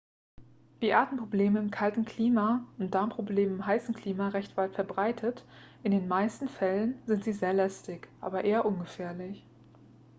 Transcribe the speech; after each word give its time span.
wie 0.79 0.93
atemprobleme 0.95 1.59
in 1.59 1.69
kaltem 1.69 2.05
klima 2.05 2.65
sind 2.79 2.95
darmprobleme 2.95 3.53
in 3.53 3.65
heißem 3.67 3.93
klima 3.93 4.29
recht 4.29 4.57
weit 4.57 4.73
verbreitet 4.73 5.45
in 5.83 5.91
den 5.91 6.07
meisten 6.07 6.47
fällen 6.49 6.99
sind 7.05 7.23
sie 7.23 7.33
sehr 7.33 7.53
lästig 7.53 8.07
aber 8.19 8.43
eher 8.43 8.65
ungefährlich 8.65 9.45